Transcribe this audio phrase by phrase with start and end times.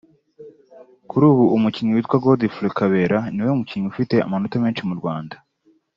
[1.09, 5.35] Kuri ubu umukinnyi witwa Godfrey Kabera niwe mukinnyi ufite amanota menshi mu Rwanda